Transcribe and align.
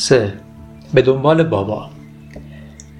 3. 0.00 0.32
به 0.94 1.02
دنبال 1.02 1.42
بابا 1.42 1.90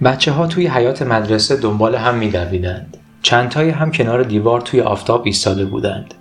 بچه 0.05 0.33
ها 0.33 0.47
توی 0.47 0.67
حیات 0.67 1.03
مدرسه 1.03 1.57
دنبال 1.57 1.95
هم 1.95 2.15
میدویدند. 2.15 2.97
چندتایی 3.23 3.71
هم 3.71 3.91
کنار 3.91 4.23
دیوار 4.23 4.61
توی 4.61 4.81
آفتاب 4.81 5.23
ایستاده 5.25 5.65
بودند. 5.65 6.15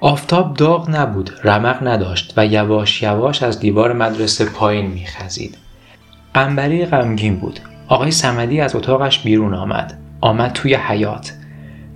آفتاب 0.00 0.56
داغ 0.56 0.90
نبود، 0.90 1.30
رمق 1.44 1.86
نداشت 1.86 2.34
و 2.36 2.46
یواش 2.46 3.02
یواش 3.02 3.42
از 3.42 3.60
دیوار 3.60 3.92
مدرسه 3.92 4.44
پایین 4.44 4.86
میخزید. 4.86 5.58
قنبری 6.34 6.86
غمگین 6.86 7.36
بود. 7.36 7.60
آقای 7.88 8.10
سمدی 8.10 8.60
از 8.60 8.76
اتاقش 8.76 9.18
بیرون 9.18 9.54
آمد. 9.54 9.98
آمد 10.20 10.52
توی 10.52 10.74
حیات. 10.74 11.32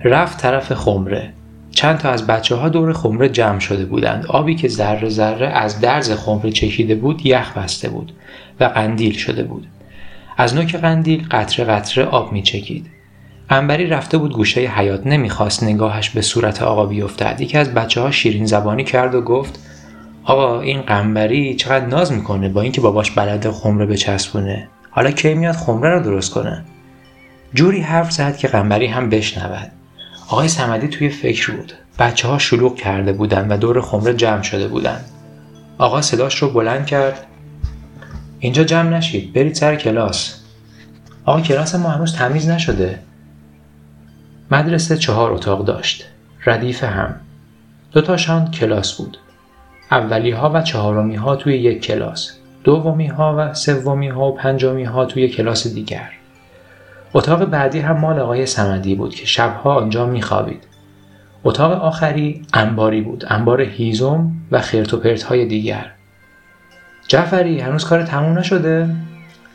رفت 0.03 0.37
طرف 0.41 0.73
خمره. 0.73 1.33
چند 1.77 1.97
تا 1.97 2.09
از 2.09 2.27
بچه 2.27 2.55
ها 2.55 2.69
دور 2.69 2.93
خمره 2.93 3.29
جمع 3.29 3.59
شده 3.59 3.85
بودند. 3.85 4.25
آبی 4.25 4.55
که 4.55 4.67
ذره 4.67 5.09
ذره 5.09 5.47
از 5.47 5.79
درز 5.79 6.11
خمره 6.11 6.51
چکیده 6.51 6.95
بود 6.95 7.25
یخ 7.25 7.57
بسته 7.57 7.89
بود 7.89 8.13
و 8.59 8.63
قندیل 8.63 9.13
شده 9.13 9.43
بود. 9.43 9.67
از 10.37 10.55
نوک 10.55 10.75
قندیل 10.75 11.27
قطره 11.31 11.65
قطره 11.65 12.05
آب 12.05 12.31
می 12.31 12.41
چکید. 12.41 12.85
انبری 13.49 13.87
رفته 13.87 14.17
بود 14.17 14.33
گوشه 14.33 14.61
حیات 14.61 15.07
نمی‌خواست 15.07 15.63
نگاهش 15.63 16.09
به 16.09 16.21
صورت 16.21 16.61
آقا 16.61 16.85
بیفتد 16.85 17.41
یکی 17.41 17.57
از 17.57 17.73
بچه 17.73 18.01
ها 18.01 18.11
شیرین 18.11 18.45
زبانی 18.45 18.83
کرد 18.83 19.15
و 19.15 19.21
گفت 19.21 19.59
آقا 20.23 20.61
این 20.61 20.81
قنبری 20.81 21.55
چقدر 21.55 21.85
ناز 21.85 22.11
می‌کنه 22.11 22.49
با 22.49 22.61
اینکه 22.61 22.81
باباش 22.81 23.11
بلد 23.11 23.51
خمره 23.51 23.85
بچسبونه 23.85 24.67
حالا 24.89 25.11
کی 25.11 25.33
میاد 25.33 25.55
خمره 25.55 25.89
رو 25.89 26.03
درست 26.03 26.33
کنه 26.33 26.65
جوری 27.53 27.81
حرف 27.81 28.11
زد 28.11 28.37
که 28.37 28.47
قنبری 28.47 28.87
هم 28.87 29.09
بشنود 29.09 29.76
آقای 30.27 30.47
سمدی 30.47 30.87
توی 30.87 31.09
فکر 31.09 31.51
بود. 31.51 31.73
بچه 31.99 32.27
ها 32.27 32.37
شلوغ 32.37 32.75
کرده 32.75 33.13
بودند 33.13 33.51
و 33.51 33.57
دور 33.57 33.81
خمره 33.81 34.13
جمع 34.13 34.41
شده 34.41 34.67
بودند 34.67 35.05
آقا 35.77 36.01
صداش 36.01 36.35
رو 36.35 36.49
بلند 36.49 36.85
کرد. 36.85 37.25
اینجا 38.39 38.63
جمع 38.63 38.89
نشید. 38.89 39.33
برید 39.33 39.55
سر 39.55 39.75
کلاس. 39.75 40.41
آقا 41.25 41.41
کلاس 41.41 41.75
ما 41.75 41.89
هنوز 41.89 42.15
تمیز 42.15 42.49
نشده. 42.49 42.99
مدرسه 44.51 44.97
چهار 44.97 45.31
اتاق 45.31 45.65
داشت. 45.65 46.05
ردیف 46.45 46.83
هم. 46.83 47.15
دوتاشان 47.91 48.51
کلاس 48.51 48.93
بود. 48.93 49.17
اولی 49.91 50.31
ها 50.31 50.51
و 50.53 50.61
چهارمی 50.61 51.15
ها 51.15 51.35
توی 51.35 51.57
یک 51.57 51.81
کلاس. 51.81 52.31
دومی 52.63 53.07
ها 53.07 53.35
و 53.37 53.53
سومی 53.53 54.07
ها 54.07 54.31
و 54.31 54.35
پنجمی 54.35 54.83
ها 54.83 55.05
توی 55.05 55.27
کلاس 55.29 55.67
دیگر. 55.67 56.09
اتاق 57.13 57.45
بعدی 57.45 57.79
هم 57.79 57.97
مال 57.97 58.19
آقای 58.19 58.45
سمدی 58.45 58.95
بود 58.95 59.15
که 59.15 59.25
شبها 59.25 59.75
آنجا 59.75 60.05
میخوابید. 60.05 60.63
اتاق 61.43 61.71
آخری 61.71 62.41
انباری 62.53 63.01
بود 63.01 63.23
انبار 63.27 63.61
هیزم 63.61 64.31
و 64.51 64.61
خرت 64.61 64.93
و 64.93 65.25
های 65.29 65.45
دیگر. 65.45 65.91
جعفری 67.07 67.59
هنوز 67.59 67.85
کار 67.85 68.03
تموم 68.03 68.37
نشده. 68.37 68.89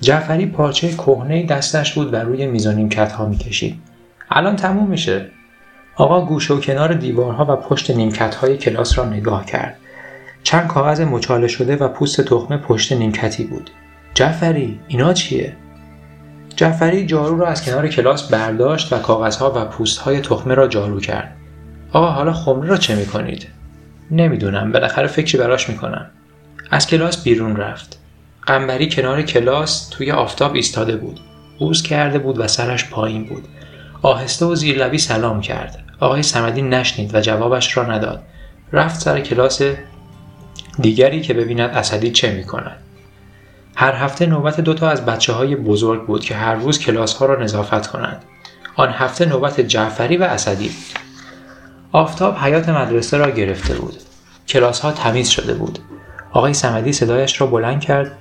جعفری 0.00 0.46
پارچه 0.46 0.88
کهنه 0.88 1.46
دستش 1.46 1.92
بود 1.92 2.12
و 2.12 2.16
روی 2.16 2.46
میزانیم 2.46 2.88
کت 2.88 3.12
ها 3.12 3.26
می‌کشید. 3.26 3.80
الان 4.30 4.56
تموم 4.56 4.88
میشه. 4.88 5.26
آقا 5.96 6.24
گوشه 6.24 6.54
و 6.54 6.60
کنار 6.60 6.94
دیوارها 6.94 7.44
و 7.44 7.56
پشت 7.56 7.90
نیمکت 7.90 8.34
های 8.34 8.56
کلاس 8.56 8.98
را 8.98 9.04
نگاه 9.04 9.46
کرد. 9.46 9.76
چند 10.42 10.66
کاغذ 10.66 11.00
مچاله 11.00 11.48
شده 11.48 11.76
و 11.76 11.88
پوست 11.88 12.20
تخمه 12.20 12.56
پشت 12.56 12.92
نیمکتی 12.92 13.44
بود. 13.44 13.70
جعفری 14.14 14.80
اینا 14.88 15.12
چیه؟ 15.12 15.56
جعفری 16.56 17.06
جارو 17.06 17.38
را 17.38 17.46
از 17.46 17.64
کنار 17.64 17.88
کلاس 17.88 18.22
برداشت 18.28 18.92
و 18.92 18.98
کاغذها 18.98 19.52
و 19.56 19.64
پوستهای 19.64 20.20
تخمه 20.20 20.54
را 20.54 20.68
جارو 20.68 21.00
کرد. 21.00 21.36
آقا 21.92 22.10
حالا 22.10 22.32
خمره 22.32 22.68
را 22.68 22.76
چه 22.76 22.94
می‌کنید؟ 22.94 23.46
نمی‌دونم 24.10 24.72
بالاخره 24.72 25.06
فکری 25.06 25.38
براش 25.38 25.68
می‌کنم. 25.68 26.10
از 26.70 26.86
کلاس 26.86 27.22
بیرون 27.22 27.56
رفت. 27.56 27.98
قنبری 28.46 28.88
کنار 28.88 29.22
کلاس 29.22 29.88
توی 29.88 30.12
آفتاب 30.12 30.54
ایستاده 30.54 30.96
بود. 30.96 31.20
بوز 31.58 31.82
کرده 31.82 32.18
بود 32.18 32.40
و 32.40 32.48
سرش 32.48 32.90
پایین 32.90 33.24
بود. 33.24 33.44
آهسته 34.02 34.46
و 34.46 34.54
زیر 34.54 34.96
سلام 34.96 35.40
کرد. 35.40 35.84
آقای 36.00 36.22
سمدی 36.22 36.62
نشنید 36.62 37.14
و 37.14 37.20
جوابش 37.20 37.76
را 37.76 37.82
نداد. 37.82 38.22
رفت 38.72 39.00
سر 39.00 39.20
کلاس 39.20 39.62
دیگری 40.80 41.20
که 41.20 41.34
ببیند 41.34 41.70
اسدی 41.70 42.10
چه 42.10 42.32
می‌کند. 42.32 42.76
هر 43.74 43.92
هفته 43.94 44.26
نوبت 44.26 44.60
دو 44.60 44.74
تا 44.74 44.88
از 44.88 45.04
بچه 45.04 45.32
های 45.32 45.56
بزرگ 45.56 46.06
بود 46.06 46.24
که 46.24 46.34
هر 46.34 46.54
روز 46.54 46.78
کلاس 46.78 47.14
ها 47.14 47.26
را 47.26 47.42
نظافت 47.42 47.86
کنند. 47.86 48.22
آن 48.76 48.88
هفته 48.88 49.24
نوبت 49.24 49.60
جعفری 49.60 50.16
و 50.16 50.22
اسدی 50.22 50.68
بود. 50.68 50.98
آفتاب 51.92 52.36
حیات 52.36 52.68
مدرسه 52.68 53.16
را 53.16 53.30
گرفته 53.30 53.74
بود. 53.74 53.94
کلاس 54.48 54.80
ها 54.80 54.92
تمیز 54.92 55.28
شده 55.28 55.54
بود. 55.54 55.78
آقای 56.32 56.54
سمدی 56.54 56.92
صدایش 56.92 57.40
را 57.40 57.46
بلند 57.46 57.80
کرد. 57.80 58.12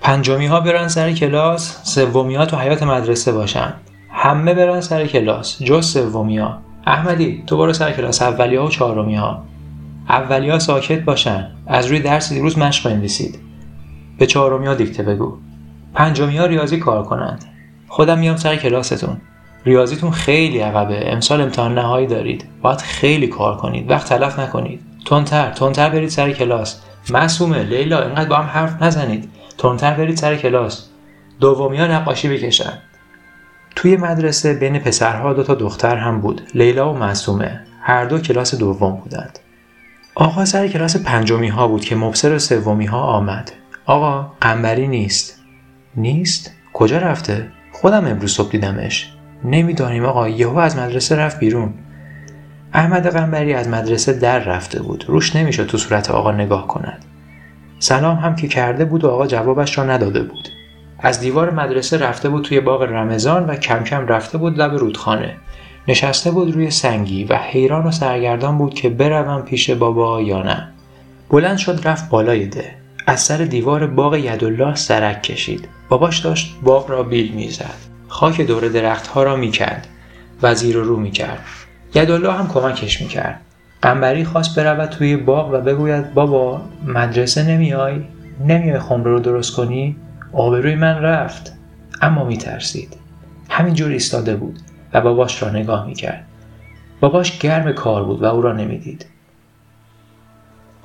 پنجمی 0.00 0.46
ها 0.46 0.60
برن 0.60 0.88
سر 0.88 1.12
کلاس، 1.12 1.80
سومی 1.82 2.34
ها 2.34 2.46
تو 2.46 2.56
حیات 2.56 2.82
مدرسه 2.82 3.32
باشن. 3.32 3.74
همه 4.12 4.54
برن 4.54 4.80
سر 4.80 5.06
کلاس، 5.06 5.62
جز 5.62 5.86
سومی 5.86 6.38
ها. 6.38 6.58
احمدی 6.86 7.44
تو 7.46 7.56
برو 7.56 7.72
سر 7.72 7.92
کلاس 7.92 8.22
اولی 8.22 8.56
ها 8.56 8.66
و 8.66 8.68
چهارمی 8.68 9.16
ها. 9.16 9.44
اولی 10.08 10.50
ها 10.50 10.58
ساکت 10.58 11.00
باشن. 11.00 11.50
از 11.66 11.86
روی 11.86 12.00
درس 12.00 12.32
دیروز 12.32 12.58
مشق 12.58 12.90
بنویسید. 12.90 13.45
به 14.18 14.26
چهارمیا 14.26 14.74
دیکته 14.74 15.02
بگو. 15.02 15.38
پنجمیا 15.94 16.46
ریاضی 16.46 16.78
کار 16.78 17.02
کنند. 17.02 17.44
خودم 17.88 18.18
میام 18.18 18.36
سر 18.36 18.56
کلاستون. 18.56 19.20
ریاضیتون 19.64 20.10
خیلی 20.10 20.58
عقبه. 20.58 21.12
امسال 21.12 21.40
امتحان 21.40 21.74
نهایی 21.74 22.06
دارید. 22.06 22.44
باید 22.62 22.80
خیلی 22.80 23.26
کار 23.26 23.56
کنید. 23.56 23.90
وقت 23.90 24.08
تلف 24.08 24.38
نکنید. 24.38 24.80
تندتر 25.06 25.50
تندتر 25.50 25.90
برید 25.90 26.08
سر 26.08 26.32
کلاس. 26.32 26.80
معصومه. 27.10 27.62
لیلا 27.62 28.02
اینقدر 28.02 28.28
با 28.28 28.36
هم 28.36 28.46
حرف 28.46 28.82
نزنید. 28.82 29.28
تندتر 29.58 29.94
برید 29.94 30.16
سر 30.16 30.36
کلاس. 30.36 30.88
دومیا 31.40 31.86
نقاشی 31.86 32.28
بکشن. 32.28 32.72
توی 33.76 33.96
مدرسه 33.96 34.54
بین 34.54 34.78
پسرها 34.78 35.32
دو 35.32 35.42
تا 35.42 35.54
دختر 35.54 35.96
هم 35.96 36.20
بود. 36.20 36.42
لیلا 36.54 36.92
و 36.92 36.96
معصومه. 36.96 37.60
هر 37.80 38.04
دو 38.04 38.18
کلاس 38.18 38.54
دوم 38.54 38.92
بودند. 38.92 39.38
آقا 40.14 40.44
سر 40.44 40.68
کلاس 40.68 40.96
پنجمی 40.96 41.48
ها 41.48 41.68
بود 41.68 41.84
که 41.84 41.96
مبصر 41.96 42.38
سومی 42.38 42.86
ها 42.86 43.00
آمد. 43.00 43.52
آقا 43.86 44.32
قنبری 44.40 44.88
نیست. 44.88 45.40
نیست؟ 45.96 46.50
کجا 46.72 46.98
رفته؟ 46.98 47.46
خودم 47.72 48.06
امروز 48.06 48.32
صبح 48.32 48.50
دیدمش. 48.50 49.12
نمی‌دانیم 49.44 50.04
آقا 50.04 50.28
یهو 50.28 50.58
از 50.58 50.76
مدرسه 50.76 51.16
رفت 51.16 51.38
بیرون. 51.38 51.74
احمد 52.72 53.06
قنبری 53.06 53.54
از 53.54 53.68
مدرسه 53.68 54.12
در 54.12 54.38
رفته 54.38 54.82
بود. 54.82 55.04
روش 55.08 55.36
نمی‌شد 55.36 55.66
تو 55.66 55.78
صورت 55.78 56.10
آقا 56.10 56.32
نگاه 56.32 56.66
کند. 56.66 57.04
سلام 57.78 58.16
هم 58.16 58.36
که 58.36 58.48
کرده 58.48 58.84
بود 58.84 59.04
و 59.04 59.08
آقا 59.08 59.26
جوابش 59.26 59.78
را 59.78 59.84
نداده 59.84 60.22
بود. 60.22 60.48
از 60.98 61.20
دیوار 61.20 61.50
مدرسه 61.50 61.98
رفته 61.98 62.28
بود 62.28 62.44
توی 62.44 62.60
باغ 62.60 62.82
رمضان 62.82 63.46
و 63.46 63.54
کم 63.54 63.84
کم 63.84 64.06
رفته 64.06 64.38
بود 64.38 64.58
لب 64.58 64.74
رودخانه. 64.74 65.36
نشسته 65.88 66.30
بود 66.30 66.54
روی 66.54 66.70
سنگی 66.70 67.24
و 67.24 67.36
حیران 67.36 67.86
و 67.86 67.90
سرگردان 67.90 68.58
بود 68.58 68.74
که 68.74 68.88
بروم 68.88 69.42
پیش 69.42 69.70
بابا 69.70 70.20
یا 70.20 70.42
نه. 70.42 70.68
بلند 71.30 71.56
شد 71.56 71.80
رفت 71.84 72.08
بالای 72.08 72.46
ده. 72.46 72.85
از 73.06 73.20
سر 73.20 73.36
دیوار 73.36 73.86
باغ 73.86 74.14
یدالله 74.14 74.74
سرک 74.74 75.22
کشید. 75.22 75.68
باباش 75.88 76.18
داشت 76.18 76.56
باغ 76.62 76.90
را 76.90 77.02
بیل 77.02 77.32
می‌زد. 77.32 77.74
خاک 78.08 78.40
دور 78.40 78.68
درختها 78.68 79.22
را 79.22 79.36
می‌کند 79.36 79.86
وزیر 80.42 80.76
رو 80.76 80.96
می‌کرد. 80.96 81.44
یدالله 81.94 82.32
هم 82.32 82.48
کمکش 82.48 83.00
می‌کرد. 83.00 83.40
قنبری 83.82 84.24
خواست 84.24 84.58
برود 84.58 84.88
توی 84.88 85.16
باغ 85.16 85.54
و 85.54 85.60
بگوید 85.60 86.14
بابا 86.14 86.60
مدرسه 86.86 87.42
نمیای 87.42 88.00
نمیای 88.46 88.78
خمره 88.78 89.10
رو 89.10 89.20
درست 89.20 89.56
کنی؟ 89.56 89.96
آبروی 90.32 90.74
من 90.74 90.98
رفت. 91.02 91.52
اما 92.02 92.24
میترسید. 92.24 92.96
همینجور 93.50 93.90
ایستاده 93.90 94.36
بود 94.36 94.58
و 94.94 95.00
باباش 95.00 95.42
را 95.42 95.50
نگاه 95.50 95.86
می‌کرد. 95.86 96.26
باباش 97.00 97.38
گرم 97.38 97.72
کار 97.72 98.04
بود 98.04 98.22
و 98.22 98.24
او 98.24 98.42
را 98.42 98.52
نمی‌دید. 98.52 99.06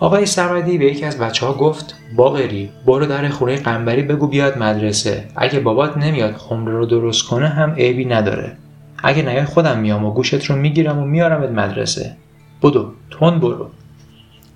آقای 0.01 0.25
سمدی 0.25 0.77
به 0.77 0.85
یکی 0.85 1.05
از 1.05 1.17
بچه 1.17 1.45
ها 1.45 1.53
گفت 1.53 1.95
باقری 2.15 2.69
برو 2.85 3.05
در 3.05 3.29
خونه 3.29 3.55
قنبری 3.55 4.01
بگو 4.01 4.27
بیاد 4.27 4.57
مدرسه. 4.57 5.27
اگه 5.35 5.59
بابات 5.59 5.97
نمیاد 5.97 6.33
خمره 6.33 6.73
رو 6.73 6.85
درست 6.85 7.27
کنه 7.27 7.47
هم 7.47 7.71
عیبی 7.71 8.05
نداره. 8.05 8.57
اگه 9.03 9.21
نیای 9.21 9.43
خودم 9.43 9.79
میام 9.79 10.05
و 10.05 10.13
گوشت 10.13 10.45
رو 10.45 10.55
می‌گیرم 10.55 10.99
و 10.99 11.05
میارمت 11.05 11.49
مدرسه. 11.49 12.15
بدو 12.63 12.91
تون 13.09 13.39
برو. 13.39 13.69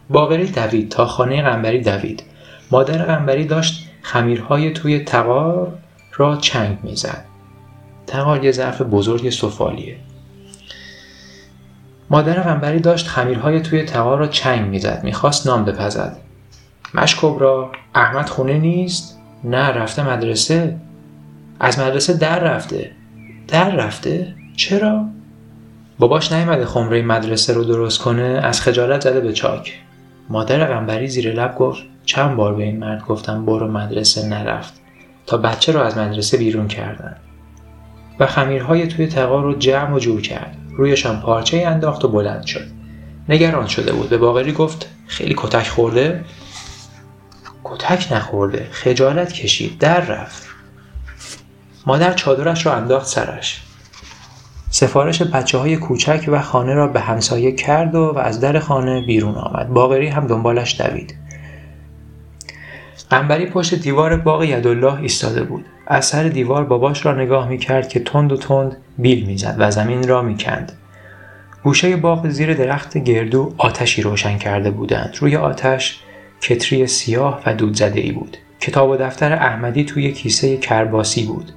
باقری 0.10 0.46
دوید 0.46 0.90
تا 0.90 1.06
خانه 1.06 1.42
قنبری 1.42 1.82
دوید. 1.82 2.24
مادر 2.72 3.04
قنبری 3.04 3.46
داشت 3.46 3.90
خمیرهای 4.02 4.72
توی 4.72 5.00
تقار 5.00 5.74
را 6.14 6.36
چنگ 6.36 6.78
می‌زد. 6.84 7.26
تقار 8.08 8.46
یه 8.46 8.52
ظرف 8.52 8.82
بزرگ 8.82 9.30
سفالیه. 9.30 9.98
مادر 12.10 12.42
قنبری 12.42 12.80
داشت 12.80 13.08
خمیرهای 13.08 13.62
توی 13.62 13.84
تقار 13.84 14.18
را 14.18 14.28
چنگ 14.28 14.70
می‌زد 14.70 15.02
می‌خواست 15.04 15.48
نام 15.48 15.66
بپزد. 15.66 16.18
مشکبرا 16.94 17.72
احمد 17.96 18.30
خونه 18.30 18.58
نیست 18.58 19.20
نه 19.44 19.68
رفته 19.68 20.10
مدرسه. 20.10 20.76
از 21.60 21.80
مدرسه 21.80 22.14
در 22.14 22.40
رفته. 22.40 22.92
در 23.48 23.76
رفته؟ 23.76 24.36
چرا؟ 24.56 25.06
باباش 26.00 26.32
نیومده 26.32 26.66
خمره 26.66 27.02
مدرسه 27.02 27.54
رو 27.54 27.64
درست 27.64 28.00
کنه 28.00 28.40
از 28.44 28.62
خجالت 28.62 29.02
زده 29.02 29.20
به 29.20 29.34
چاک. 29.34 29.80
مادر 30.30 30.66
قنبری 30.66 31.08
زیر 31.08 31.34
لب 31.34 31.56
گفت 31.56 31.84
چند 32.06 32.36
بار 32.36 32.56
به 32.56 32.64
این 32.64 32.80
مرد 32.80 33.06
گفتم 33.06 33.46
برو 33.46 33.72
مدرسه 33.72 34.28
نرفت. 34.28 34.82
تا 35.26 35.38
بچه 35.38 35.72
رو 35.72 35.80
از 35.80 35.98
مدرسه 35.98 36.38
بیرون 36.38 36.68
کردن. 36.68 37.16
و 38.20 38.26
خمیرهای 38.26 38.88
توی 38.88 39.08
تقا 39.08 39.42
رو 39.42 39.54
جمع 39.54 39.94
و 39.96 40.00
جور 40.00 40.22
کرد. 40.22 40.58
رویشان 40.78 41.22
پارچه 41.22 41.58
انداخت 41.58 42.06
و 42.06 42.08
بلند 42.08 42.46
شد. 42.46 42.68
نگران 43.30 43.68
شده 43.68 43.94
بود. 43.94 44.10
به 44.10 44.18
باقری 44.18 44.52
گفت 44.52 44.90
خیلی 45.08 45.34
کتک 45.38 45.68
خورده؟ 45.68 46.26
کتک 47.64 48.08
نخورده. 48.12 48.68
خجالت 48.72 49.34
کشید. 49.34 49.78
در 49.78 50.02
رفت. 50.02 50.48
مادر 51.86 52.14
چادرش 52.14 52.66
را 52.66 52.74
انداخت 52.74 53.08
سرش. 53.08 53.62
سفارش 54.70 55.22
بچه 55.22 55.58
های 55.58 55.78
کوچک 55.78 56.26
و 56.28 56.42
خانه 56.42 56.74
را 56.74 56.88
به 56.88 57.00
همسایه 57.00 57.52
کرد 57.52 57.96
و, 57.96 58.18
از 58.18 58.40
در 58.40 58.60
خانه 58.60 59.02
بیرون 59.02 59.36
آمد. 59.36 59.70
باغری 59.70 60.08
هم 60.08 60.28
دنبالش 60.28 60.82
دوید. 60.82 61.25
قنبری 63.10 63.46
پشت 63.46 63.76
دیوار 63.76 64.18
باغ 64.18 64.44
یدالله 64.44 65.02
ایستاده 65.02 65.44
بود. 65.44 65.66
از 65.88 66.06
سر 66.06 66.24
دیوار 66.24 66.64
باباش 66.64 67.06
را 67.06 67.16
نگاه 67.16 67.50
می 67.50 67.58
کرد 67.58 67.90
که 67.90 68.00
تند 68.00 68.32
و 68.32 68.38
تند 68.38 68.78
بیل 68.98 69.26
می‌زد 69.26 69.56
و 69.58 69.72
زمین 69.72 70.08
را 70.08 70.22
می‌کند. 70.22 70.72
گوشه 71.64 71.96
باغ 71.96 72.30
زیر 72.30 72.54
درخت 72.54 72.98
گردو 72.98 73.54
آتشی 73.58 74.02
روشن 74.02 74.38
کرده 74.38 74.72
بودند. 74.72 75.18
روی 75.20 75.36
آتش 75.36 76.00
کتری 76.42 76.88
سیاه 76.88 77.42
و 77.46 77.54
دود 77.54 77.76
زده 77.76 78.00
ای 78.00 78.12
بود. 78.12 78.38
کتاب 78.60 78.90
و 78.90 78.98
دفتر 78.98 79.34
احمدی 79.34 79.84
توی 79.84 80.12
کیسه 80.12 80.58
کرباسی 80.58 81.26
بود. 81.26 81.52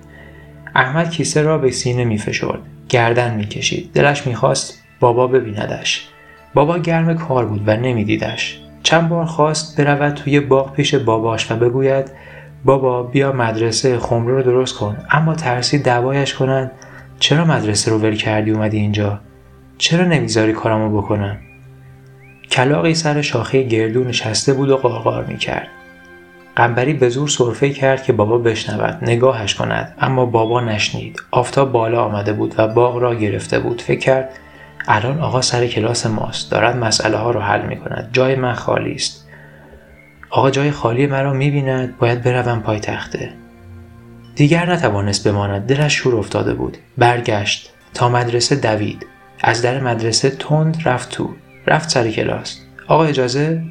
احمد 0.75 1.11
کیسه 1.11 1.43
را 1.43 1.59
به 1.59 1.71
سینه 1.71 2.05
می 2.05 2.19
فشرد 2.19 2.61
گردن 2.89 3.35
می 3.35 3.47
کشید 3.47 3.93
دلش 3.93 4.27
می‌خواست 4.27 4.83
بابا 5.01 5.27
ببیندش. 5.27 6.09
بابا 6.55 6.79
گرم 6.79 7.15
کار 7.15 7.47
بود 7.47 7.63
و 7.67 7.77
نمیدیدش. 7.77 8.61
چند 8.89 9.09
بار 9.09 9.25
خواست 9.25 9.81
برود 9.81 10.15
توی 10.15 10.41
باغ 10.41 10.73
پیش 10.73 10.95
باباش 10.95 11.51
و 11.51 11.57
بگوید 11.57 12.11
بابا 12.65 13.03
بیا 13.03 13.33
مدرسه 13.33 13.99
خمره 13.99 14.35
رو 14.35 14.43
درست 14.43 14.79
کن 14.79 14.97
اما 15.11 15.35
ترسید 15.35 15.83
دعوایش 15.83 16.35
کنند 16.35 16.71
چرا 17.19 17.45
مدرسه 17.45 17.91
رو 17.91 17.99
ول 17.99 18.15
کردی 18.15 18.51
اومدی 18.51 18.79
اینجا؟ 18.79 19.21
چرا 19.79 20.05
نمی‌ذاری 20.05 20.53
کارمو 20.53 21.03
بکنم؟ 21.03 21.39
کلاقی 22.51 22.95
سر 22.95 23.23
شاخه 23.23 23.63
گردو 23.63 24.05
نشسته 24.05 24.53
بود 24.53 24.71
و 24.71 24.77
قارقار 24.77 25.25
می‌کرد. 25.25 25.69
قنبری 26.57 26.93
به 26.93 27.09
زور 27.09 27.29
صرفه 27.29 27.71
کرد 27.71 28.03
که 28.03 28.13
بابا 28.13 28.39
بشنود 28.39 28.99
نگاهش 29.03 29.55
کند 29.55 29.95
اما 30.01 30.27
بابا 30.27 30.61
نشنید. 30.61 31.23
آفتاب 31.31 31.73
بالا 31.73 32.05
آمده 32.05 32.33
بود 32.33 32.55
و 32.59 32.69
باغ 32.69 32.97
را 32.97 33.15
گرفته 33.15 33.59
بود. 33.59 33.81
فکر 33.81 34.01
کرد 34.01 34.31
الان 34.91 35.21
آقا 35.21 35.41
سر 35.41 35.67
کلاس 35.67 36.07
ماست. 36.07 36.51
دارد 36.51 36.77
مسئله 36.77 37.17
ها 37.17 37.31
رو 37.31 37.41
حل 37.41 37.67
می 37.67 37.77
کند 37.77 38.11
جای 38.13 38.35
من 38.35 38.55
خالی 38.55 38.95
است. 38.95 39.29
آقا 40.31 40.51
جای 40.51 40.71
خالی 40.71 41.07
مرا 41.07 41.33
می 41.33 41.51
بیند 41.51 41.99
باید 41.99 42.23
بروم 42.23 42.61
پای 42.61 42.81
تخته 42.81 43.33
دیگر 44.35 44.73
نتوانست 44.73 45.29
بماند. 45.29 45.67
دلش 45.67 45.95
شور 45.95 46.17
افتاده 46.17 46.55
بود. 46.55 46.77
برگشت 46.99 47.73
تا 47.95 48.09
مدرسه 48.09 48.57
دوید. 48.57 49.07
از 49.41 49.63
در 49.63 49.81
مدرسه 49.81 50.31
تند 50.31 50.83
رفت 50.85 51.11
تو. 51.11 51.35
رفت 51.67 51.89
سر 51.89 52.11
کلاس. 52.11 52.61
آقا 52.87 53.05
اجازه؟ 53.05 53.63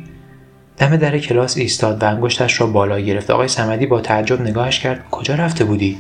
دم 0.78 0.98
در 0.98 1.20
کلاس 1.20 1.58
ایستاد 1.58 2.04
و 2.04 2.06
انگشتش 2.06 2.62
را 2.62 2.68
بالا 2.68 3.00
گرفت. 3.00 3.30
آقای 3.30 3.48
سمدی 3.48 3.86
با 3.86 4.02
تعجب 4.02 4.42
نگاهش 4.42 4.80
کرد. 4.80 5.10
کجا 5.12 5.36
رفته 5.36 5.64
بودی؟ 5.66 5.98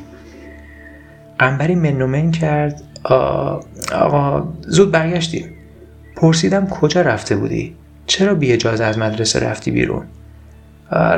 قنبری 1.39 1.75
منومن 1.75 2.31
کرد. 2.31 2.81
آقا 3.91 4.47
زود 4.67 4.91
برگشتیم 4.91 5.53
پرسیدم 6.15 6.67
کجا 6.67 7.01
رفته 7.01 7.35
بودی؟ 7.35 7.75
چرا 8.05 8.33
بی 8.33 8.51
اجازه 8.51 8.83
از 8.83 8.97
مدرسه 8.97 9.39
رفتی 9.39 9.71
بیرون؟ 9.71 10.05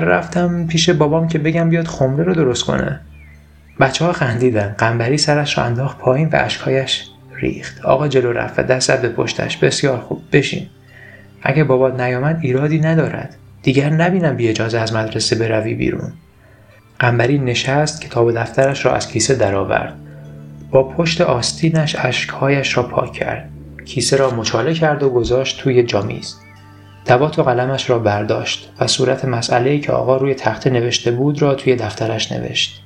رفتم 0.02 0.68
پیش 0.68 0.90
بابام 0.90 1.28
که 1.28 1.40
بگم 1.40 1.70
بیاد 1.70 1.88
خمره 1.88 2.24
رو 2.24 2.34
درست 2.34 2.64
کنه. 2.64 3.00
بچه 3.80 4.06
ها 4.06 4.14
خندیدن. 4.14 4.76
قنبری 4.78 5.18
سرش 5.18 5.58
را 5.58 5.64
انداخت 5.64 5.98
پایین 5.98 6.28
و 6.28 6.36
اشکایش 6.40 7.10
ریخت. 7.36 7.86
آقا 7.86 8.08
جلو 8.08 8.32
رفت 8.32 8.60
و 8.60 8.64
دست 8.64 9.02
به 9.02 9.10
پشتش. 9.10 9.58
بسیار 9.58 9.98
خوب. 9.98 10.22
بشین. 10.32 10.68
اگه 11.44 11.64
بابات 11.64 12.00
نیامد 12.00 12.40
ایرادی 12.42 12.80
ندارد. 12.80 13.36
دیگر 13.64 13.90
نبینم 13.90 14.36
بی 14.36 14.48
اجازه 14.48 14.80
از 14.80 14.94
مدرسه 14.94 15.36
بروی 15.36 15.74
بیرون. 15.74 16.12
قنبری 17.00 17.38
نشست 17.38 18.02
کتاب 18.02 18.32
دفترش 18.32 18.86
را 18.86 18.96
از 18.96 19.08
کیسه 19.08 19.36
درآورد. 19.36 19.94
با 20.72 20.84
پشت 20.84 21.22
آستینش 21.22 21.96
اشکهایش 22.00 22.78
را 22.78 22.84
پاک 22.84 23.14
کرد. 23.14 23.50
کیسه 23.86 24.18
را 24.18 24.32
مچاله 24.32 24.74
کرد 24.74 25.04
و 25.04 25.10
گذاشت 25.10 25.60
توی 25.60 25.84
جامیز. 25.84 26.36
دوات 27.06 27.40
و 27.40 27.44
قلمش 27.44 27.90
را 27.90 28.00
برداشت 28.00 28.72
و 28.80 28.88
صورت 28.88 29.26
مسئله 29.26 29.80
که 29.80 29.92
آقا 29.92 30.18
روی 30.18 30.34
تخته 30.34 30.70
نوشته 30.70 31.12
بود 31.12 31.42
را 31.42 31.56
توی 31.56 31.76
دفترش 31.76 32.32
نوشت. 32.32 32.82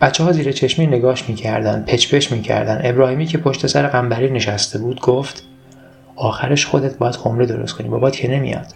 بچه 0.00 0.24
ها 0.24 0.32
زیر 0.32 0.52
چشمی 0.52 0.86
نگاش 0.86 1.28
می‌کردن 1.28 1.84
پچ 1.86 2.14
پچ 2.14 2.32
می‌کردن. 2.32 2.80
ابراهیمی 2.84 3.26
که 3.26 3.38
پشت 3.38 3.66
سر 3.66 3.86
قنبری 3.86 4.30
نشسته 4.30 4.78
بود 4.78 5.00
گفت 5.00 5.44
آخرش 6.16 6.66
خودت 6.66 6.98
باید 6.98 7.14
خمره 7.14 7.46
درست 7.46 7.74
کنی. 7.74 7.88
بابات 7.88 8.16
که 8.16 8.30
نمیاد. 8.30 8.66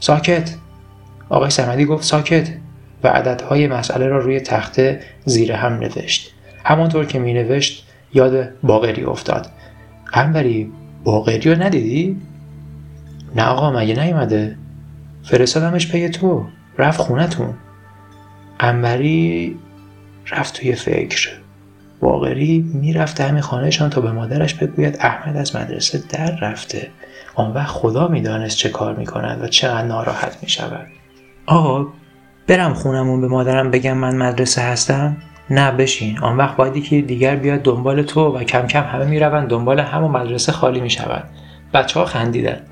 ساکت. 0.00 0.54
آقای 1.28 1.50
سمدی 1.50 1.84
گفت 1.84 2.04
ساکت. 2.04 2.48
و 3.04 3.08
عددهای 3.08 3.66
مسئله 3.66 4.06
را 4.06 4.18
روی 4.18 4.40
تخته 4.40 5.00
زیر 5.24 5.52
هم 5.52 5.72
نوشت. 5.72 6.34
همانطور 6.64 7.04
که 7.04 7.18
می 7.18 7.34
نوشت 7.34 7.86
یاد 8.14 8.48
باقری 8.62 9.04
افتاد. 9.04 9.46
قنبری 10.12 10.72
باقری 11.04 11.54
رو 11.54 11.62
ندیدی؟ 11.62 12.20
نه 13.36 13.44
آقا 13.44 13.70
مگه 13.70 14.04
نیومده؟ 14.04 14.56
فرستادمش 15.24 15.92
پی 15.92 16.08
تو 16.08 16.46
رفت 16.78 17.00
خونتون. 17.00 17.54
قنبری 18.58 19.56
رفت 20.30 20.54
توی 20.54 20.74
فکر. 20.74 21.30
باقری 22.00 22.70
می‌رفت 22.74 23.20
همین 23.20 23.42
خانهشان 23.42 23.90
تا 23.90 24.00
به 24.00 24.12
مادرش 24.12 24.54
بگوید 24.54 24.96
احمد 25.00 25.36
از 25.36 25.56
مدرسه 25.56 26.02
در 26.08 26.36
رفته. 26.36 26.90
آن 27.34 27.52
وقت 27.52 27.70
خدا 27.70 28.08
می‌دانست 28.08 28.56
چه 28.56 28.68
کار 28.68 28.96
می‌کند 28.96 29.44
و 29.44 29.46
چقدر 29.46 29.86
ناراحت 29.86 30.38
می‌شود. 30.42 30.86
آقا 31.46 31.86
برم 32.46 32.74
خونمون 32.74 33.20
به 33.20 33.28
مادرم 33.28 33.70
بگم 33.70 33.96
من 33.96 34.16
مدرسه 34.16 34.62
هستم. 34.62 35.16
نه 35.50 35.70
بشین. 35.70 36.18
آن 36.18 36.36
وقت 36.36 36.56
باید 36.56 36.84
که 36.84 37.00
دیگر 37.00 37.36
بیاد 37.36 37.62
دنبال 37.62 38.02
تو 38.02 38.36
و 38.36 38.44
کم 38.44 38.66
کم 38.66 38.82
همه 38.82 39.04
می‌روند 39.04 39.48
دنبال 39.48 39.80
همون 39.80 40.10
مدرسه 40.10 40.52
خالی 40.52 40.80
می‌شود. 40.80 41.24
بچه 41.74 42.00
ها 42.00 42.06
خندیدند 42.06 42.66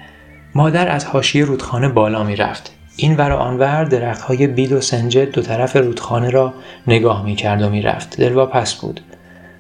مادر 0.55 0.89
از 0.89 1.05
حاشیه 1.05 1.45
رودخانه 1.45 1.89
بالا 1.89 2.25
می‌رفت. 2.25 2.75
این 2.97 3.17
ور 3.17 3.33
آنور 3.33 3.85
درخت 3.85 4.23
های 4.23 4.47
بیل 4.47 4.73
و 4.73 4.81
سنجد 4.81 5.31
دو 5.31 5.43
طرف 5.43 5.77
رودخانه 5.77 6.31
را 6.31 6.55
نگاه 6.87 7.25
می‌کرد 7.25 7.63
و 7.63 7.71
می‌رفت. 7.71 8.21
دلوا 8.21 8.47
پس 8.47 8.75
بود. 8.75 9.01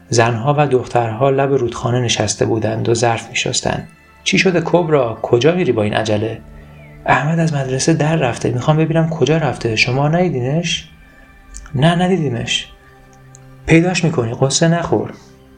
زنها 0.08 0.54
و 0.58 0.66
دخترها 0.66 1.30
لب 1.30 1.52
رودخانه 1.52 2.00
نشسته 2.00 2.46
بودند 2.46 2.88
و 2.88 2.94
ظرف 2.94 3.30
میشستند. 3.30 3.88
چی 4.24 4.38
شده 4.38 4.62
کبرا؟ 4.64 5.18
کجا 5.22 5.54
میری 5.54 5.72
با 5.72 5.82
این 5.82 5.94
عجله؟ 5.94 6.40
احمد 7.06 7.38
از 7.38 7.54
مدرسه 7.54 7.94
در 7.94 8.16
رفته. 8.16 8.50
می‌خوام 8.50 8.76
ببینم 8.76 9.08
کجا 9.08 9.36
رفته. 9.36 9.76
شما 9.76 10.08
ندیدینش؟ 10.08 10.88
نه 11.74 11.94
ندیدیمش. 11.94 12.68
پیداش 13.68 14.04
می‌کنی 14.04 14.34
قصه 14.40 14.68
نخور. 14.68 15.10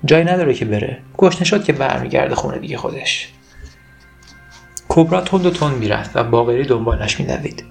جایی 0.04 0.24
نداره 0.24 0.54
که 0.54 0.64
بره. 0.64 0.98
گشنه 1.18 1.44
شد 1.44 1.64
که 1.64 1.72
برمیگرده 1.72 2.34
خونه 2.34 2.58
دیگه 2.58 2.76
خودش. 2.76 3.32
کبرا 4.88 5.20
تند 5.20 5.46
و 5.46 5.50
تند 5.50 5.76
می‌رفت 5.76 6.16
و 6.16 6.24
باقری 6.24 6.64
دنبالش 6.64 7.20
میدوید. 7.20 7.64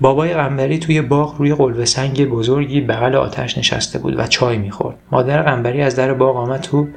بابای 0.00 0.34
قنبری 0.34 0.78
توی 0.78 1.02
باغ 1.02 1.38
روی 1.38 1.54
قلوه 1.54 1.84
سنگ 1.84 2.28
بزرگی 2.28 2.80
بغل 2.80 3.14
آتش 3.14 3.58
نشسته 3.58 3.98
بود 3.98 4.18
و 4.18 4.26
چای 4.26 4.58
می‌خورد. 4.58 4.96
مادر 5.12 5.42
قنبری 5.42 5.82
از 5.82 5.96
در 5.96 6.14
باغ 6.14 6.36
آمد 6.36 6.60
تو 6.60 6.88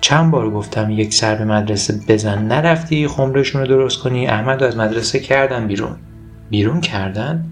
چند 0.00 0.30
بار 0.30 0.50
گفتم 0.50 0.90
یک 0.90 1.14
سر 1.14 1.34
به 1.34 1.44
مدرسه 1.44 2.00
بزن. 2.08 2.42
نرفتی 2.42 3.06
خمرشون 3.06 3.60
رو 3.60 3.66
درست 3.66 4.02
کنی؟ 4.02 4.26
احمد 4.26 4.60
رو 4.60 4.68
از 4.68 4.76
مدرسه 4.76 5.20
کردن 5.20 5.66
بیرون. 5.66 5.96
بیرون 6.50 6.80
کردن؟ 6.80 7.44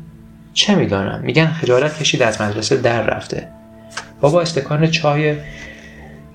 چه 0.53 0.75
می‌دانم؟ 0.75 1.21
میگن 1.25 1.47
خجالت 1.47 1.99
کشید 1.99 2.23
از 2.23 2.41
مدرسه 2.41 2.77
در 2.77 3.03
رفته. 3.03 3.56
بابا 4.21 4.41
استکان 4.41 4.87
چای 4.87 5.35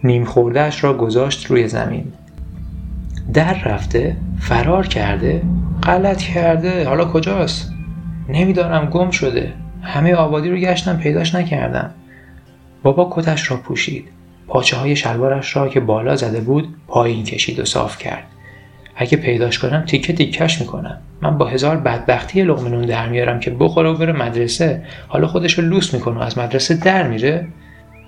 نیم 0.04 0.26
خوردهش 0.26 0.84
را 0.84 0.94
گذاشت 0.94 1.46
روی 1.46 1.68
زمین. 1.68 2.14
در 3.34 3.54
رفته 3.54 4.16
فرار 4.40 4.88
کرده 4.88 5.42
غلط 5.84 6.22
کرده 6.22 6.88
حالا 6.88 7.06
کجاست؟ 7.06 7.72
نمی‌دانم 8.30 8.86
گم 8.86 9.12
شده. 9.12 9.54
همه 9.82 10.14
آبادی 10.14 10.50
رو 10.50 10.58
گشتم 10.58 10.98
پیداش 10.98 11.36
نکردم. 11.36 11.92
بابا 12.84 13.10
کتش 13.12 13.52
را 13.52 13.58
پوشید. 13.58 14.08
پاچه 14.48 14.78
های 14.78 14.96
شلوارش 14.96 15.56
را 15.56 15.68
که 15.68 15.80
بالا 15.80 16.16
زده 16.16 16.40
بود 16.40 16.76
پایین 16.88 17.24
کشید 17.24 17.60
و 17.60 17.66
صاف 17.66 17.98
کرد. 17.98 18.24
اگه 18.96 19.18
پیداش 19.18 19.60
کنم 19.60 19.86
تیکه 19.86 20.14
تیکش 20.14 20.62
می‌کنم. 20.62 20.98
من 21.22 21.38
با 21.38 21.48
هزار 21.48 21.78
بدبختی 21.78 22.42
لغمنون 22.42 22.82
در 22.82 23.10
میارم 23.10 23.40
که 23.40 23.52
بخوره 23.52 23.90
و 23.90 23.98
بره 23.98 24.14
مدرسه. 24.14 24.84
حالا 25.08 25.28
خودش 25.28 25.60
رو 25.60 25.66
لوس 25.66 25.94
می‌کنه 25.94 26.26
از 26.26 26.38
مدرسه 26.38 26.74
در 26.74 27.08
میره. 27.08 27.48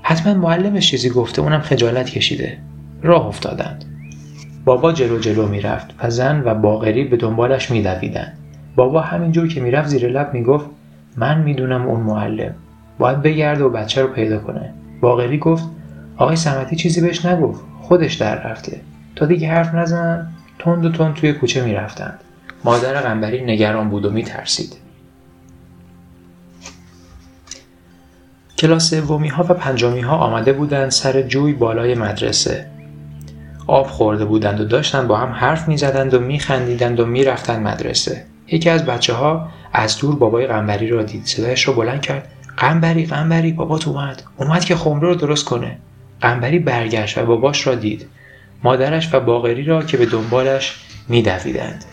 حتما 0.05 0.33
معلمش 0.33 0.91
چیزی 0.91 1.09
گفته 1.09 1.41
اونم 1.41 1.59
خجالت 1.59 2.09
کشیده. 2.09 2.57
راه 3.01 3.27
افتادند. 3.27 3.85
بابا 4.65 4.91
جلو 4.91 5.19
جلو 5.19 5.47
می‌رفت. 5.47 5.87
و 6.03 6.09
زن 6.09 6.41
و 6.45 6.55
باغری 6.55 7.03
به 7.03 7.17
دنبالش 7.17 7.71
میدویدند 7.71 8.37
بابا 8.75 9.01
همینجور 9.01 9.47
که 9.47 9.61
می‌رفت 9.61 9.87
زیر 9.87 10.07
لب 10.07 10.33
می‌گفت 10.33 10.65
من 11.17 11.41
می‌دونم 11.41 11.87
اون 11.87 11.99
معلم. 11.99 12.53
باید 12.99 13.21
بگرده 13.21 13.63
و 13.63 13.69
بچه 13.69 14.01
رو 14.01 14.07
پیدا 14.07 14.39
کنه. 14.39 14.73
باقری 15.01 15.37
گفت 15.37 15.63
آقای 16.17 16.35
سمتی 16.35 16.75
چیزی 16.75 17.01
بهش 17.01 17.25
نگفت. 17.25 17.61
خودش 17.81 18.13
در 18.13 18.43
رفته. 18.43 18.79
تا 19.15 19.25
دیگه 19.25 19.47
حرف 19.47 19.75
نزن. 19.75 20.27
تند 20.59 20.85
و 20.85 20.91
تند 20.91 21.13
توی 21.13 21.33
کوچه 21.33 21.65
می‌رفتند. 21.65 22.19
مادر 22.63 22.93
قنبری 22.93 23.43
نگران 23.43 23.89
بود 23.89 24.05
و 24.05 24.11
میترسید. 24.11 24.75
کلاس 28.63 28.93
سومی 28.93 29.27
ها 29.27 29.45
و 29.49 29.53
پنجمی 29.53 30.01
ها 30.01 30.17
آمده 30.17 30.53
بودند 30.53 30.91
سر 30.91 31.21
جوی 31.21 31.53
بالای 31.53 31.95
مدرسه. 31.95 32.67
آب 33.67 33.87
خورده 33.87 34.25
بودند 34.25 34.61
و 34.61 34.65
داشتند 34.65 35.07
با 35.07 35.17
هم 35.17 35.31
حرف 35.31 35.67
می 35.67 35.77
زدند 35.77 36.13
و 36.13 36.19
می 36.19 36.39
خندیدند 36.39 36.99
و 36.99 37.05
می 37.05 37.23
رفتند 37.23 37.67
مدرسه. 37.67 38.23
یکی 38.47 38.69
از 38.69 38.85
بچه 38.85 39.13
ها 39.13 39.49
از 39.73 39.97
دور 39.97 40.15
بابای 40.15 40.47
قنبری 40.47 40.89
را 40.89 41.03
دید. 41.03 41.25
صدایش 41.25 41.67
را 41.67 41.73
بلند 41.73 42.01
کرد. 42.01 42.27
قنبری 42.57 43.05
قنبری 43.05 43.51
بابات 43.51 43.87
اومد. 43.87 44.23
اومد 44.37 44.65
که 44.65 44.75
خمره 44.75 45.07
رو 45.07 45.15
درست 45.15 45.45
کنه. 45.45 45.77
قنبری 46.21 46.59
برگشت 46.59 47.17
و 47.17 47.25
باباش 47.25 47.67
را 47.67 47.75
دید. 47.75 48.05
مادرش 48.63 49.13
و 49.13 49.19
باغری 49.19 49.63
را 49.63 49.83
که 49.83 49.97
به 49.97 50.05
دنبالش 50.05 50.75
میدویدند. 51.09 51.85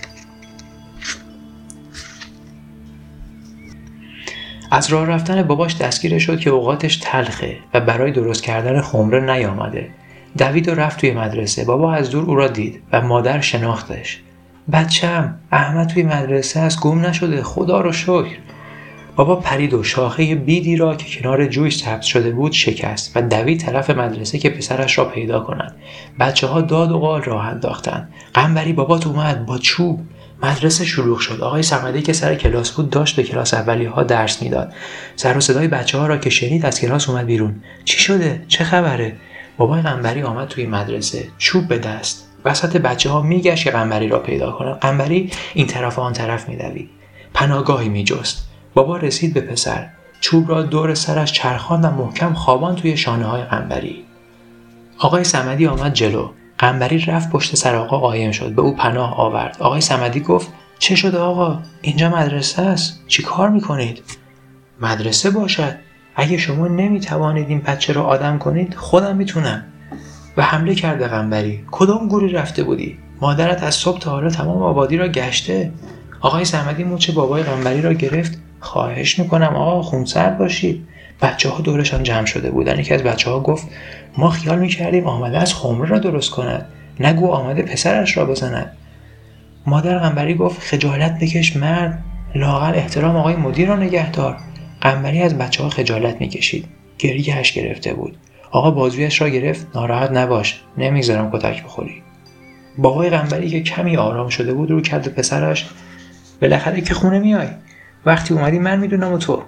از 4.71 4.91
راه 4.91 5.07
رفتن 5.07 5.43
باباش 5.43 5.77
دستگیر 5.77 6.19
شد 6.19 6.41
که 6.41 6.51
اوقاتش 6.51 6.97
تلخه 6.97 7.57
و 7.75 7.81
برای 7.81 8.13
درست 8.13 8.43
کردن 8.43 8.81
خمره 8.81 9.35
نیامده. 9.35 9.89
دوید 10.39 10.69
و 10.69 10.75
رفت 10.75 11.01
توی 11.01 11.13
مدرسه. 11.13 11.65
بابا 11.65 11.95
از 11.95 12.11
دور 12.11 12.25
او 12.25 12.35
را 12.35 12.49
دید 12.49 12.83
و 12.93 13.01
مادر 13.01 13.41
شناختش. 13.41 14.21
بچم 14.73 15.35
احمد 15.53 15.89
توی 15.89 16.03
مدرسه 16.03 16.61
از 16.61 16.81
گم 16.81 17.07
نشده. 17.07 17.43
خدا 17.43 17.81
رو 17.81 17.93
شکر. 17.93 18.37
بابا 19.17 19.37
پرید 19.37 19.75
و 19.75 19.83
شاخه 19.83 20.35
بیدی 20.35 20.77
را 20.77 20.97
که 20.97 21.21
کنار 21.21 21.47
جوی 21.47 21.71
سبز 21.71 22.05
شده 22.05 22.31
بود 22.31 22.53
شکست 22.53 23.17
و 23.17 23.23
دوید 23.23 23.61
طرف 23.61 23.91
مدرسه 23.91 24.39
که 24.39 24.51
پسرش 24.51 24.99
را 24.99 25.05
پیدا 25.05 25.41
کند. 25.41 25.75
بچه 26.21 26.47
ها 26.47 26.61
داد 26.61 26.93
و 26.93 26.99
قال 26.99 27.23
راه 27.23 27.47
انداختند. 27.47 28.13
قنبری 28.35 28.73
بابات 28.73 29.07
اومد 29.07 29.47
با 29.47 29.59
چوب. 29.59 30.01
مدرسه 30.43 30.85
شروع 30.85 31.19
شد. 31.19 31.41
آقای 31.41 31.63
سمدی 31.63 32.03
که 32.03 32.13
سر 32.13 32.35
کلاس 32.35 32.71
بود 32.71 32.91
داشت 32.91 33.17
به 33.17 33.23
کلاس 33.23 33.55
اولی 33.55 33.85
ها 33.85 34.03
درس 34.03 34.43
می‌داد. 34.43 34.73
سر 35.17 35.37
و 35.37 35.41
صدای 35.41 35.69
بچه 35.69 35.99
ها 35.99 36.07
را 36.07 36.19
که 36.19 36.31
شنید 36.31 36.67
از 36.67 36.81
کلاس 36.81 37.09
اومد 37.09 37.27
بیرون. 37.27 37.63
چی 37.85 37.99
شده؟ 37.99 38.45
چه 38.49 38.65
خبره؟ 38.65 39.17
بابای 39.57 39.83
قنبری 39.83 40.23
آمد 40.23 40.49
توی 40.49 40.67
مدرسه. 40.67 41.29
چوب 41.39 41.69
به 41.69 41.79
دست. 41.79 42.27
وسط 42.45 42.77
بچه 42.77 43.11
ها 43.11 43.23
میگشت 43.23 43.65
که 43.65 43.71
قنبری 43.71 44.09
را 44.09 44.19
پیدا 44.19 44.53
کنند 44.53 44.79
قنبری 44.79 45.31
این 45.55 45.67
طرف 45.67 45.99
و 45.99 46.03
آن 46.03 46.13
طرف 46.13 46.49
میدوید. 46.49 46.91
پناهگاهی 47.35 47.89
میجست. 47.89 48.49
بابا 48.75 48.97
رسید 48.97 49.35
به 49.35 49.41
پسر. 49.41 49.89
چوب 50.21 50.51
را 50.51 50.63
دور 50.63 50.95
سرش 50.95 51.33
چرخان 51.33 51.85
و 51.85 51.91
محکم 51.91 52.35
خوابان 52.35 52.77
توی 52.77 52.97
شانه 52.97 53.25
های 53.25 53.43
قنبری 53.43 54.05
آقای 54.99 55.25
سمدی 55.25 55.67
آمد 55.67 55.93
جلو. 55.93 56.29
قنبری 56.61 56.99
رفت 56.99 57.31
پشت 57.31 57.57
سر 57.57 57.75
آقا 57.75 57.99
قایم 57.99 58.31
شد. 58.31 58.55
به 58.55 58.63
او 58.63 58.77
پناه 58.77 59.15
آورد. 59.21 59.57
آقای 59.61 59.81
سمدی 59.81 60.21
گفت 60.21 60.49
چه 60.79 60.95
شده 60.95 61.19
آقا؟ 61.19 61.59
اینجا 61.83 62.11
مدرسه 62.11 62.63
است. 62.63 63.01
چی 63.07 63.23
کار 63.23 63.49
می‌کنید؟ 63.49 64.03
مدرسه 64.81 65.31
باشد. 65.31 65.75
اگه 66.17 66.39
شما 66.39 66.69
نمی‌توانید 66.69 67.49
این 67.49 67.61
بچه 67.61 67.93
را 67.93 68.05
آدم 68.05 68.39
کنید 68.39 68.75
خودم 68.75 69.17
می‌تونم. 69.17 69.65
و 70.37 70.43
حمله 70.43 70.75
کرده 70.75 71.07
قنبری. 71.07 71.65
کدام 71.71 72.09
گوری 72.09 72.33
رفته 72.33 72.63
بودی؟ 72.63 72.99
مادرت 73.21 73.63
از 73.63 73.75
صبح 73.75 73.99
تا 73.99 74.11
حالا 74.11 74.31
تمام 74.31 74.63
آبادی 74.63 74.97
را 74.97 75.09
گشته. 75.09 75.73
آقای 76.21 76.45
سمدی 76.45 76.85
موچه 76.85 77.13
بابای 77.13 77.43
قنبری 77.43 77.83
را 77.83 77.93
گرفت. 77.93 78.39
خواهش 78.61 79.19
می‌کنم 79.19 79.57
آقا 79.57 79.83
خونسرد 79.83 80.39
باشید. 80.39 80.89
بچه 81.23 81.49
ها 81.49 81.61
دورشان 81.61 82.03
جمع 82.03 82.27
شده 82.27 82.51
بودن. 82.51 82.79
یکی 82.79 82.95
از 82.95 83.03
بچه 83.03 83.31
ها 83.31 83.41
گفت 83.41 83.69
ما 84.17 84.31
خیال 84.31 84.59
می‌کردیم 84.59 85.07
آمده 85.07 85.39
از 85.39 85.55
خمره 85.55 85.89
را 85.89 85.99
درست 85.99 86.31
کند. 86.31 86.67
نگو 87.01 87.31
آمده 87.31 87.63
پسرش 87.63 88.17
را 88.17 88.25
بزند. 88.25 88.77
مادر 89.67 89.99
قنبری 89.99 90.35
گفت 90.35 90.61
خجالت 90.61 91.19
بکش 91.19 91.57
مرد. 91.57 92.05
لاغر 92.35 92.75
احترام 92.75 93.17
آقای 93.17 93.37
مدیر 93.37 93.69
را 93.69 93.77
نگهدار. 93.77 94.37
قنبری 94.81 95.23
از 95.23 95.39
بچه 95.39 95.63
ها 95.63 95.69
خجالت 95.69 96.21
می‌کشید. 96.21 96.69
گریهش 96.99 97.53
گرفته 97.53 97.95
بود. 97.95 98.17
آقا 98.51 98.71
بازویش 98.71 99.21
را 99.21 99.29
گرفت. 99.29 99.67
ناراحت 99.75 100.11
نباش. 100.11 100.61
نمی‌گذارم 100.79 101.31
کتک 101.31 101.65
بخوری. 101.65 102.03
بابای 102.79 103.11
قنبری 103.11 103.51
که 103.51 103.61
کمی 103.61 103.97
آرام 103.97 104.29
شده 104.29 104.53
بود 104.53 104.71
رو 104.71 104.81
کرد 104.81 105.09
پسرش 105.09 105.69
بالاخره 106.43 106.81
که 106.81 106.95
خونه 106.95 107.19
میای. 107.19 107.49
وقتی 108.07 108.35
اومدی 108.35 108.59
من 108.59 108.79
می‌دونم 108.79 109.13
و 109.13 109.19
تو. 109.19 109.43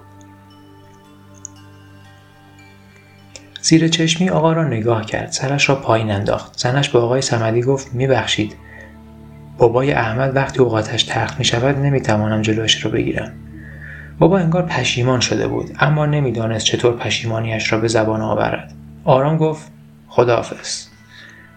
زیر 3.63 3.87
چشمی 3.87 4.29
آقا 4.29 4.53
را 4.53 4.67
نگاه 4.67 5.05
کرد. 5.05 5.31
سرش 5.31 5.69
را 5.69 5.75
پایین 5.75 6.11
انداخت. 6.11 6.59
زنش 6.59 6.89
به 6.89 6.99
آقای 6.99 7.21
سمدی 7.21 7.61
گفت 7.61 7.93
میبخشید. 7.93 8.55
بابای 9.57 9.91
احمد 9.91 10.35
وقتی 10.35 10.59
اوقاتش 10.59 11.03
تخت 11.03 11.39
می 11.39 11.45
شود 11.45 11.77
نمی‌توانم 11.77 12.41
جلوش 12.41 12.85
را 12.85 12.91
بگیرم. 12.91 13.31
بابا 14.19 14.39
انگار 14.39 14.65
پشیمان 14.65 15.19
شده 15.19 15.47
بود 15.47 15.75
اما 15.79 16.05
نمی‌دانست 16.05 16.65
چطور 16.65 16.97
پشیمانیش 16.97 17.73
را 17.73 17.79
به 17.79 17.87
زبان 17.87 18.21
آورد. 18.21 18.73
آرام 19.03 19.37
گفت 19.37 19.71
خداحافظ. 20.07 20.85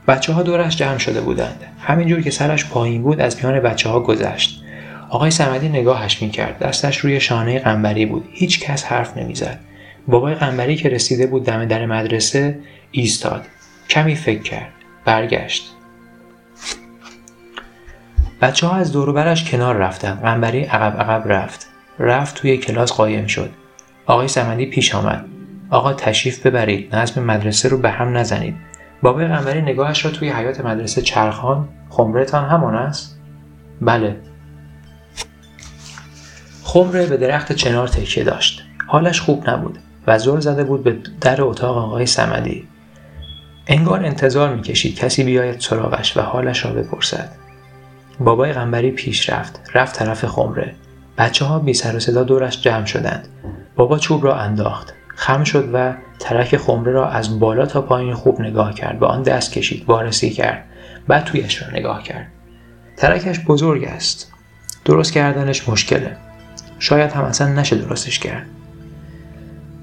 بچه 0.09 0.33
ها 0.33 0.43
دورش 0.43 0.77
جمع 0.77 0.99
شده 0.99 1.21
بودند. 1.21 1.61
همینجور 1.81 2.21
که 2.21 2.31
سرش 2.31 2.67
پایین 2.67 3.03
بود 3.03 3.21
از 3.21 3.45
میان 3.45 3.61
بچه 3.61 3.89
ها 3.89 4.01
گذشت. 4.01 4.63
آقای 5.11 5.31
سمدی 5.31 5.69
نگاهش 5.69 6.23
می‌کرد. 6.23 6.59
دستش 6.59 6.99
روی 6.99 7.21
شانه 7.21 7.59
قنبری 7.59 8.07
بود. 8.07 8.29
هیچ 8.33 8.61
کس 8.61 8.85
حرف 8.85 9.17
نمی‌زد. 9.17 9.59
بابای 10.09 10.35
قنبری 10.35 10.77
که 10.77 10.89
رسیده 10.89 11.27
بود 11.27 11.45
دم 11.45 11.65
در 11.65 11.87
مدرسه 11.87 12.59
ایستاد. 12.91 13.47
کمی 13.91 14.15
فکر 14.15 14.43
کرد. 14.43 14.73
برگشت. 15.05 15.73
بچه 18.41 18.67
ها 18.67 18.77
از 18.77 18.93
دوروبرش 18.93 19.51
کنار 19.51 19.77
رفتن. 19.77 20.15
قنبری 20.15 20.65
عقب 20.65 21.01
عقب 21.01 21.33
رفت. 21.33 21.69
رفت 21.99 22.35
توی 22.35 22.57
کلاس 22.57 22.93
قایم 22.93 23.27
شد. 23.27 23.51
آقای 24.07 24.29
سمدی 24.29 24.67
پیش 24.67 24.95
آمد. 24.95 25.25
آقا 25.71 25.93
تشریف 25.93 26.47
ببرید. 26.47 26.97
نظم 26.97 27.23
مدرسه 27.23 27.69
رو 27.69 27.79
به 27.79 27.91
هم 27.91 28.17
نزنید. 28.17 28.55
بابای 29.03 29.27
قنبری 29.27 29.63
نگاهش 29.63 30.05
را 30.05 30.11
توی 30.11 30.31
حیات 30.31 30.61
مدرسه 30.61 31.03
چرخان 31.03 31.69
خمرتان 31.91 32.49
همان 32.49 32.75
است؟ 32.75 33.19
بله. 33.81 34.17
خمره 36.63 37.07
به 37.07 37.17
درخت 37.17 37.53
چنار 37.53 37.89
تکیه 37.89 38.25
داشت. 38.25 38.63
حالش 38.87 39.21
خوب 39.21 39.51
نبود. 39.51 39.79
و 40.07 40.19
زور 40.19 40.41
زده 40.41 40.65
بود 40.65 40.85
به 40.85 40.97
در 41.21 41.43
اتاق 41.43 41.77
آقای 41.79 42.07
سمدی 42.07 42.69
انگار 43.67 44.07
انتظار 44.07 44.55
می‌کشید 44.55 44.99
کسی 44.99 45.25
بیاید 45.25 45.61
سراغش 45.61 46.17
و 46.17 46.21
حالش 46.21 46.65
را 46.65 46.73
بپرسد. 46.73 47.29
بابای 48.21 48.53
غنبری 48.53 48.91
پیش 48.91 49.31
رفت 49.31 49.61
رفت 49.75 49.99
طرف 49.99 50.25
خمره. 50.25 50.75
بچه 51.19 51.45
ها 51.45 51.59
بی 51.59 51.75
سر 51.75 51.97
و 51.97 52.01
صدا 52.01 52.23
دورش 52.23 52.63
جمع 52.63 52.85
شدند. 52.85 53.29
بابا 53.77 53.99
چوب 53.99 54.25
را 54.25 54.37
انداخت 54.37 54.95
خم 55.17 55.45
شد 55.45 55.71
و 55.73 55.95
ترک 56.19 56.57
خمره 56.57 56.93
را 56.93 57.09
از 57.09 57.41
بالا 57.41 57.67
تا 57.67 57.83
پایین 57.83 58.15
خوب 58.15 58.41
نگاه 58.41 58.75
کرد 58.75 59.01
به 59.01 59.07
آن 59.07 59.23
دست 59.23 59.53
کشید 59.53 59.85
وارسی 59.89 60.31
کرد 60.31 60.65
بعد 61.09 61.25
تویش 61.25 61.63
را 61.63 61.71
نگاه 61.71 62.03
کرد. 62.03 62.27
ترکش 62.97 63.41
بزرگ 63.41 63.85
است. 63.85 64.33
درست 64.85 65.13
کردنش 65.13 65.69
مشکله. 65.69 66.17
شاید 66.79 67.13
هم 67.13 67.25
اصلا 67.25 67.49
نشه 67.49 67.77
درستش 67.77 68.19
کرد. 68.19 68.47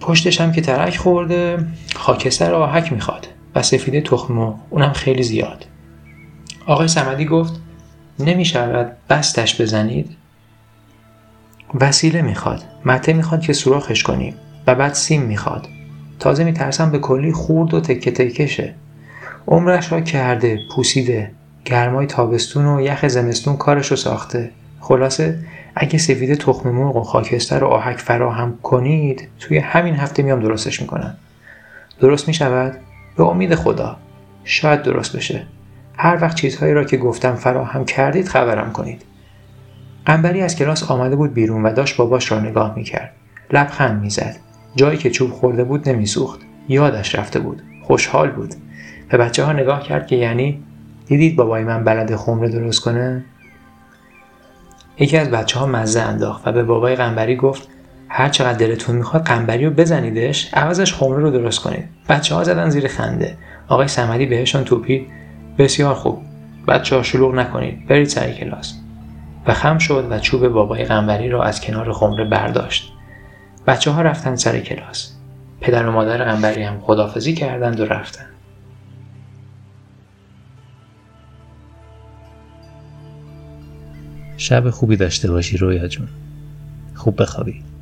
پشتش 0.04 0.42
هم 0.42 0.52
که 0.52 0.62
ترک 0.62 0.98
خورده 0.98 1.68
خاکستر 1.96 2.54
آهک 2.54 2.94
می‌خواد 2.94 3.28
و 3.56 3.62
سفیده 3.62 4.02
تخمو 4.02 4.54
اونم 4.70 4.94
خیلی 4.94 5.24
زیاد. 5.24 5.66
آقای 6.66 6.88
سمدی 6.88 7.26
گفت 7.26 7.62
نمی‌شود 8.20 8.92
بستش 9.10 9.62
بزنید؟ 9.62 10.16
وسیله 11.82 12.22
می‌خواد. 12.22 12.64
مته 12.86 13.14
می‌خواد 13.14 13.42
که 13.42 13.54
سوراخش 13.54 14.04
کنیم. 14.04 14.36
و 14.68 14.76
بعد 14.76 14.94
سیم 14.94 15.22
می‌خواد. 15.22 15.68
تازه 16.20 16.44
میترسم 16.44 16.92
به 16.92 17.00
کلی 17.00 17.32
خورد 17.32 17.74
و 17.74 17.82
تکه 17.82 18.12
تکشه. 18.12 18.76
عمرش 19.48 19.92
را 19.92 20.02
کرده 20.02 20.60
پوسیده. 20.76 21.32
گرمای 21.66 22.06
تابستون 22.06 22.66
و 22.66 22.82
یخ 22.82 23.08
زمستون 23.08 23.58
کارش 23.58 23.88
رو 23.88 23.98
ساخته. 23.98 24.52
خلاصه 24.84 25.40
اگه 25.76 25.98
سفید 25.98 26.34
تخم 26.34 26.70
مرغ 26.70 26.96
و 26.96 27.04
خاکستر 27.04 27.64
و 27.64 27.68
آهک 27.68 27.98
فراهم 27.98 28.58
کنید 28.64 29.28
توی 29.40 29.58
همین 29.58 29.96
هفته 29.96 30.24
میام 30.24 30.40
درستش 30.40 30.82
می‌کنم. 30.82 31.18
درست 32.00 32.28
می‌شود؟ 32.28 32.78
به 33.18 33.24
امید 33.24 33.56
خدا. 33.56 33.98
شاید 34.44 34.82
درست 34.82 35.16
بشه. 35.16 35.48
هر 35.98 36.18
وقت 36.22 36.36
چیزهایی 36.36 36.74
را 36.74 36.84
که 36.84 36.98
گفتم 36.98 37.36
فراهم 37.36 37.86
کردید 37.86 38.28
خبرم 38.28 38.72
کنید. 38.72 39.02
قنبری 40.06 40.42
از 40.42 40.56
کلاس 40.56 40.92
آمده 40.92 41.16
بود 41.16 41.34
بیرون 41.34 41.64
و 41.64 41.74
داشت 41.74 41.98
باباش 41.98 42.32
را 42.32 42.40
نگاه 42.40 42.76
می‌کرد. 42.76 43.12
لبخند 43.52 44.02
می‌زد. 44.02 44.36
جایی 44.76 44.98
که 44.98 45.10
چوب 45.10 45.32
خورده 45.32 45.64
بود 45.64 45.90
نمیسوخت. 45.90 46.40
یادش 46.70 47.16
رفته 47.16 47.40
بود. 47.40 47.62
خوشحال 47.84 48.32
بود. 48.32 48.54
به 49.10 49.18
بچه 49.18 49.44
ها 49.44 49.54
نگاه 49.54 49.84
کرد 49.84 50.08
که 50.08 50.16
یعنی 50.16 50.64
دیدید 51.06 51.36
بابای 51.36 51.64
من 51.64 51.84
بلد 51.84 52.16
خمره 52.16 52.50
درست 52.50 52.82
کنه؟ 52.82 53.26
یکی 55.00 55.18
از 55.18 55.32
بچه 55.32 55.60
ها 55.60 55.66
مزه 55.66 56.02
انداخت 56.02 56.48
و 56.48 56.52
به 56.52 56.64
بابای 56.64 56.96
قنبری 56.96 57.36
گفت 57.36 57.68
هر 58.10 58.30
چقدر 58.30 58.58
دلتون 58.58 58.96
می‌خواد 58.96 59.24
قنبری 59.24 59.66
رو 59.66 59.72
بزنیدش 59.72 60.54
عوضش 60.54 60.94
خمره 60.94 61.20
رو 61.20 61.32
درست 61.32 61.60
کنید. 61.60 61.90
بچه 62.10 62.36
ها 62.36 62.44
زدن 62.44 62.70
زیر 62.70 62.88
خنده. 62.88 63.38
آقای 63.68 63.88
سمدی 63.88 64.26
بهشون 64.26 64.64
توپید 64.64 65.08
بسیار 65.58 65.94
خوب. 65.94 66.22
بچه 66.68 66.96
ها 66.96 67.04
شلوغ 67.04 67.36
نکنید. 67.36 67.88
برید 67.88 68.08
سر 68.08 68.32
کلاس. 68.32 68.74
و 69.48 69.54
خم 69.54 69.78
شد 69.78 70.08
و 70.10 70.20
چوب 70.20 70.48
بابای 70.48 70.84
قنبری 70.84 71.30
را 71.30 71.44
از 71.44 71.62
کنار 71.62 71.94
خمره 71.94 72.24
برداشت. 72.26 72.94
بچه 73.68 73.92
ها 73.92 74.02
رفتن 74.02 74.36
سر 74.36 74.60
کلاس. 74.60 75.14
پدر 75.62 75.88
و 75.88 75.92
مادر 75.92 76.24
قنبری 76.24 76.64
هم 76.64 76.80
خدافزی 76.82 77.34
کردند 77.34 77.80
و 77.80 77.86
رفتن. 77.86 78.26
شب 84.44 84.70
خوبی 84.70 84.96
داشته 84.96 85.32
باشی 85.32 85.58
رویا 85.58 85.88
جون. 85.88 86.08
خوب 86.96 87.22
بخوابی. 87.22 87.73